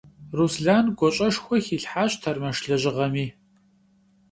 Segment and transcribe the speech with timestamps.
[0.37, 3.27] Руслан гуащӀэшхуэ хилъхьащ тэрмэш лэжьыгъэми.